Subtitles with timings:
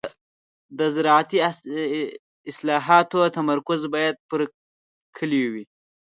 [0.77, 1.37] د زراعتي
[2.51, 4.41] اصلاحاتو تمرکز باید پر
[5.17, 5.63] کليو وي.